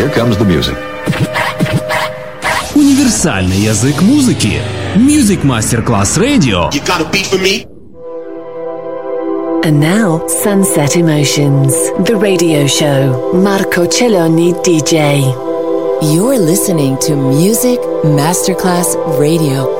Here 0.00 0.10
comes 0.10 0.36
the 0.36 0.44
music. 0.44 0.76
Универсальный 2.74 3.56
язык 3.56 4.02
музыки. 4.02 4.60
Music 4.96 5.42
Masterclass 5.42 6.18
Radio. 6.18 6.70
You 6.72 6.80
got 6.84 7.00
a 7.00 7.10
beat 7.10 7.26
for 7.26 7.38
me? 7.38 7.66
And 9.64 9.80
now, 9.80 10.26
Sunset 10.28 10.96
Emotions, 10.96 11.72
the 12.04 12.16
radio 12.16 12.66
show. 12.66 13.32
Marco 13.32 13.86
Celloni 13.86 14.52
DJ. 14.62 15.20
You're 16.02 16.38
listening 16.38 16.98
to 16.98 17.16
Music 17.16 17.80
Masterclass 18.04 18.94
Radio. 19.18 19.79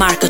Emotions 0.00 0.29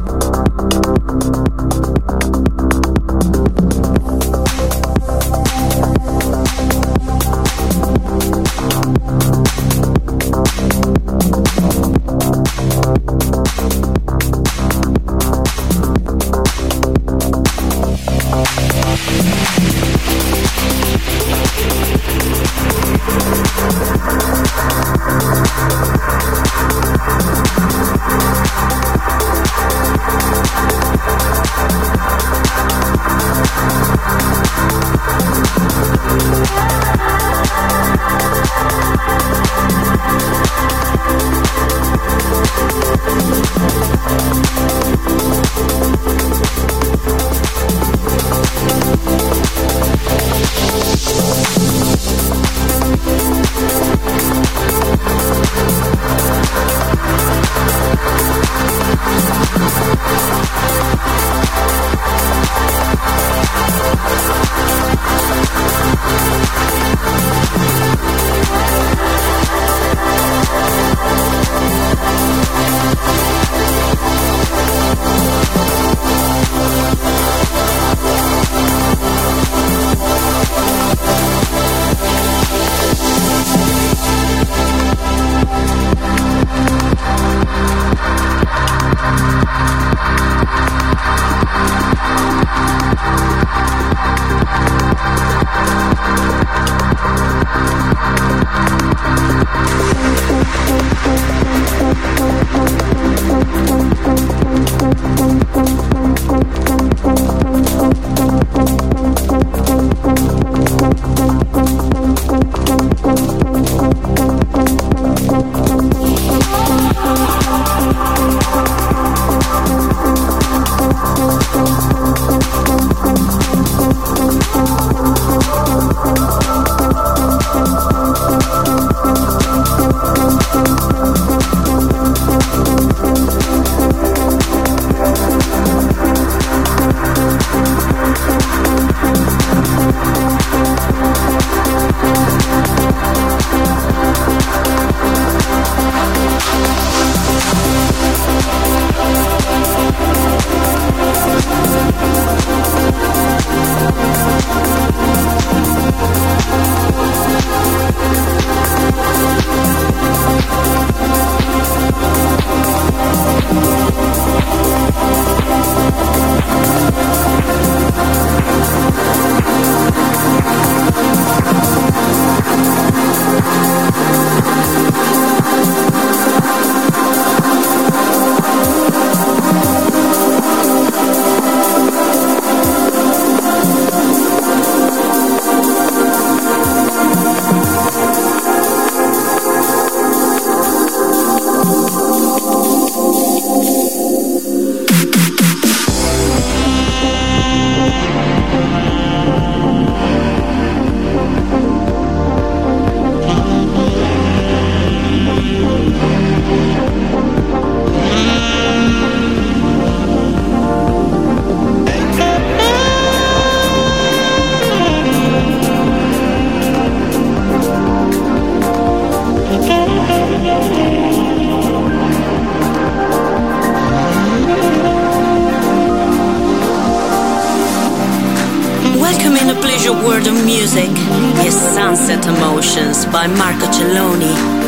By 233.11 233.27
Marco 233.27 233.67
Celloni. 233.67 234.60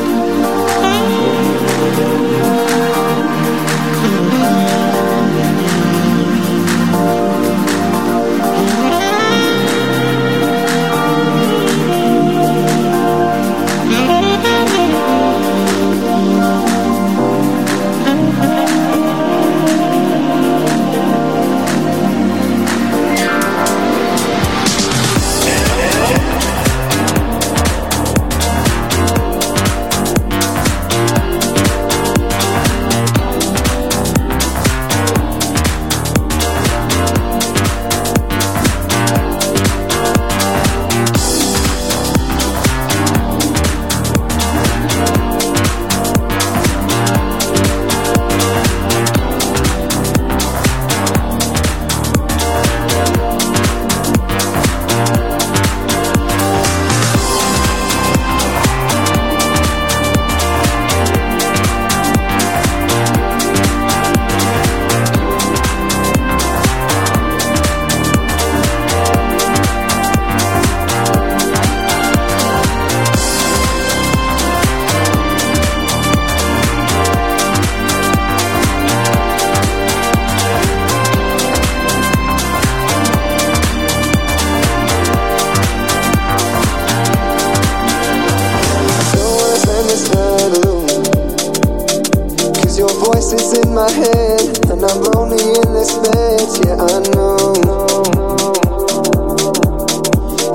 It's 93.45 93.59
in 93.59 93.73
my 93.75 93.91
head, 93.91 94.71
and 94.71 94.79
I'm 94.85 95.01
lonely 95.01 95.35
in 95.35 95.73
this 95.73 95.91
bed. 95.99 96.47
Yeah, 96.63 96.79
I 96.79 97.03
know. 97.11 97.51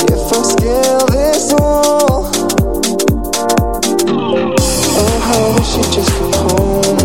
If 0.09 0.33
I 0.33 0.41
scale 0.43 1.05
this 1.13 1.53
wall, 1.53 2.33
oh, 4.97 5.21
I 5.21 5.53
wish 5.59 5.77
you'd 5.77 5.93
just 5.93 6.11
come 6.17 6.33
home. 6.33 6.97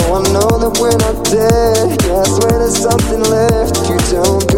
Oh, 0.00 0.16
I 0.16 0.32
know 0.32 0.48
that 0.56 0.72
we're 0.80 0.96
not 0.96 1.16
dead. 1.28 2.00
Yeah, 2.06 2.22
I 2.22 2.28
swear 2.38 2.58
there's 2.58 2.78
something 2.78 3.20
left 3.20 3.76
you 3.86 3.98
don't. 4.10 4.49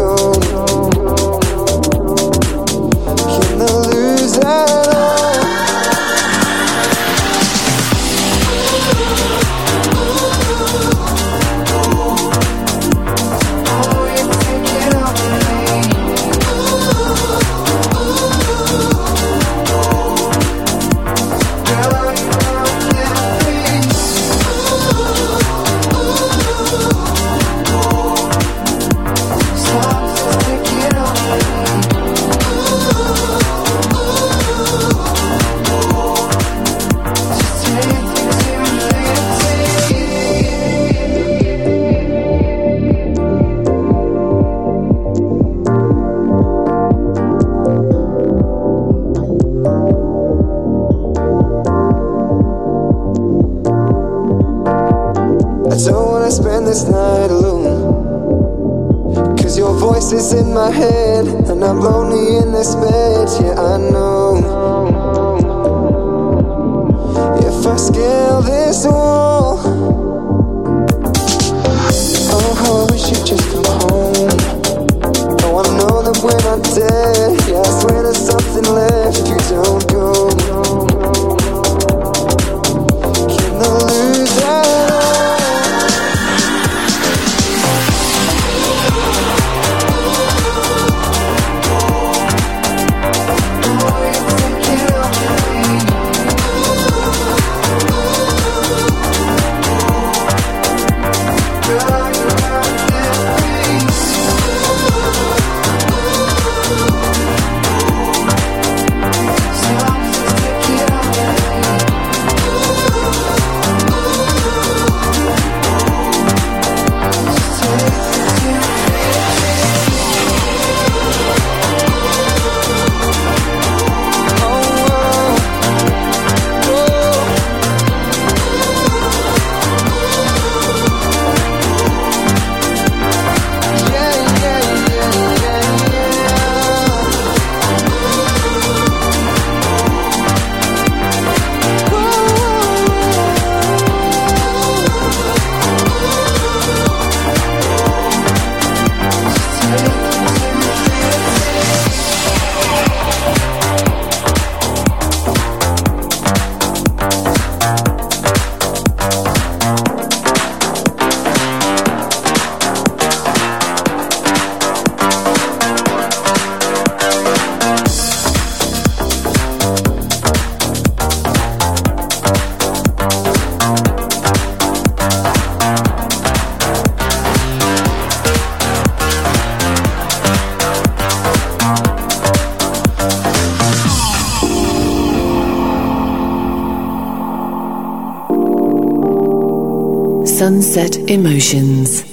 Sunset 190.73 191.07
Emotions. 191.07 192.12